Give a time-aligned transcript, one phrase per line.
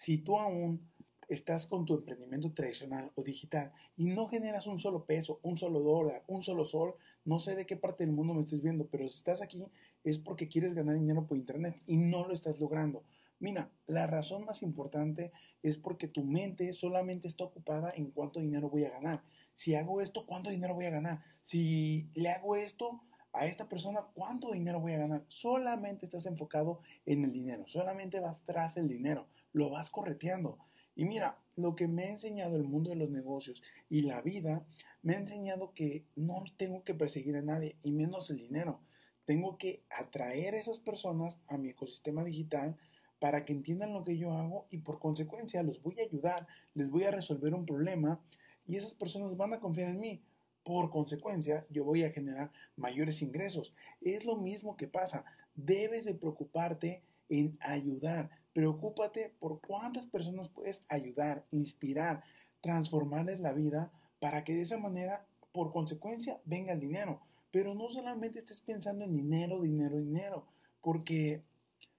[0.00, 0.90] Si tú aún
[1.28, 5.80] estás con tu emprendimiento tradicional o digital y no generas un solo peso, un solo
[5.80, 6.94] dólar, un solo sol,
[7.26, 9.62] no sé de qué parte del mundo me estés viendo, pero si estás aquí
[10.02, 13.04] es porque quieres ganar dinero por internet y no lo estás logrando.
[13.40, 15.32] Mira, la razón más importante
[15.62, 19.22] es porque tu mente solamente está ocupada en cuánto dinero voy a ganar.
[19.52, 21.22] Si hago esto, ¿cuánto dinero voy a ganar?
[21.42, 23.02] Si le hago esto
[23.32, 25.24] a esta persona, ¿cuánto dinero voy a ganar?
[25.28, 30.58] Solamente estás enfocado en el dinero, solamente vas tras el dinero, lo vas correteando.
[30.96, 34.66] Y mira, lo que me ha enseñado el mundo de los negocios y la vida,
[35.02, 38.80] me ha enseñado que no tengo que perseguir a nadie, y menos el dinero.
[39.24, 42.76] Tengo que atraer a esas personas a mi ecosistema digital
[43.20, 46.90] para que entiendan lo que yo hago y por consecuencia los voy a ayudar, les
[46.90, 48.20] voy a resolver un problema
[48.66, 50.22] y esas personas van a confiar en mí.
[50.64, 53.74] Por consecuencia, yo voy a generar mayores ingresos.
[54.00, 55.24] Es lo mismo que pasa.
[55.54, 58.30] Debes de preocuparte en ayudar.
[58.52, 62.22] Preocúpate por cuántas personas puedes ayudar, inspirar,
[62.60, 67.20] transformarles la vida para que de esa manera, por consecuencia, venga el dinero.
[67.50, 70.46] Pero no solamente estés pensando en dinero, dinero, dinero,
[70.82, 71.42] porque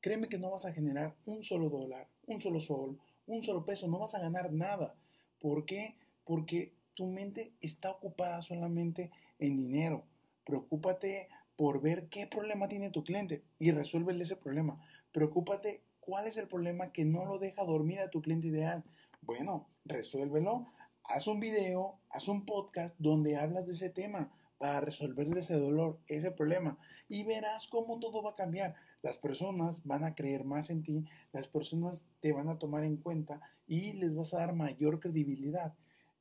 [0.00, 3.88] créeme que no vas a generar un solo dólar, un solo sol, un solo peso,
[3.88, 4.94] no vas a ganar nada.
[5.40, 5.96] ¿Por qué?
[6.24, 10.04] Porque tu mente está ocupada solamente en dinero.
[10.44, 14.80] Preocúpate por ver qué problema tiene tu cliente y resuélvele ese problema.
[15.12, 18.84] Preocúpate cuál es el problema que no lo deja dormir a tu cliente ideal.
[19.22, 20.66] Bueno, resuélvelo.
[21.04, 25.98] Haz un video, haz un podcast donde hablas de ese tema para resolverle ese dolor,
[26.06, 26.78] ese problema.
[27.08, 28.74] Y verás cómo todo va a cambiar.
[29.02, 32.96] Las personas van a creer más en ti, las personas te van a tomar en
[32.96, 35.74] cuenta y les vas a dar mayor credibilidad.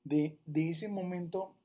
[0.03, 1.55] De, ese momento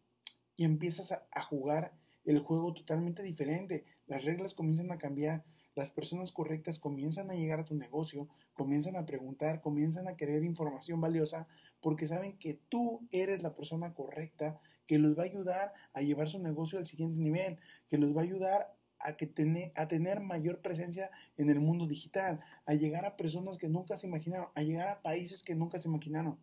[0.56, 1.92] y empiezas a jugar
[2.24, 3.84] el juego totalmente diferente.
[4.06, 5.44] Las reglas comienzan a cambiar
[5.78, 10.42] las personas correctas comienzan a llegar a tu negocio, comienzan a preguntar, comienzan a querer
[10.42, 11.46] información valiosa
[11.80, 14.58] porque saben que tú eres la persona correcta
[14.88, 18.22] que los va a ayudar a llevar su negocio al siguiente nivel, que los va
[18.22, 19.30] a ayudar a, que
[19.76, 24.08] a tener mayor presencia en el mundo digital, a llegar a personas que nunca se
[24.08, 26.40] imaginaron, a llegar a países que nunca se imaginaron.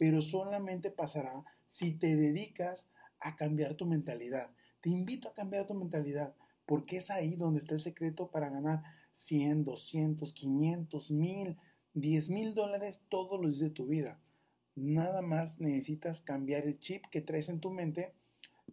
[0.00, 2.88] Pero solamente pasará si te dedicas
[3.18, 4.50] a cambiar tu mentalidad.
[4.80, 6.34] Te invito a cambiar tu mentalidad
[6.64, 11.58] porque es ahí donde está el secreto para ganar 100, 200, 500, 1000,
[11.92, 14.18] 10 mil dólares todos los días de tu vida.
[14.74, 18.14] Nada más necesitas cambiar el chip que traes en tu mente,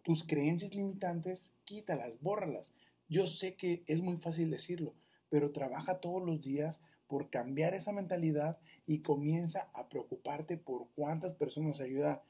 [0.02, 2.72] tus creencias limitantes, quítalas, bórralas.
[3.06, 4.94] Yo sé que es muy fácil decirlo,
[5.28, 11.34] pero trabaja todos los días por cambiar esa mentalidad y comienza a preocuparte por cuántas
[11.34, 12.22] personas ayudar.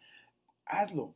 [0.64, 1.14] Hazlo,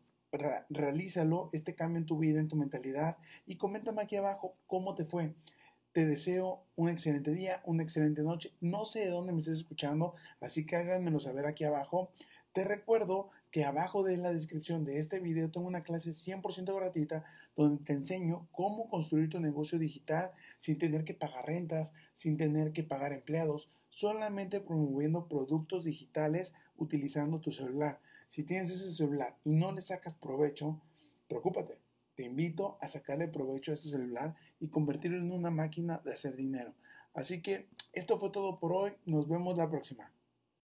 [0.68, 5.04] realízalo, este cambio en tu vida, en tu mentalidad y coméntame aquí abajo cómo te
[5.04, 5.34] fue.
[5.92, 8.52] Te deseo un excelente día, una excelente noche.
[8.60, 12.12] No sé de dónde me estés escuchando, así que háganmelo saber aquí abajo.
[12.52, 17.24] Te recuerdo que abajo de la descripción de este video tengo una clase 100% gratuita
[17.56, 22.72] donde te enseño cómo construir tu negocio digital sin tener que pagar rentas, sin tener
[22.72, 28.00] que pagar empleados, solamente promoviendo productos digitales utilizando tu celular.
[28.28, 30.78] Si tienes ese celular y no le sacas provecho,
[31.28, 31.78] preocúpate.
[32.14, 36.36] Te invito a sacarle provecho a ese celular y convertirlo en una máquina de hacer
[36.36, 36.74] dinero.
[37.14, 38.92] Así que esto fue todo por hoy.
[39.06, 40.12] Nos vemos la próxima.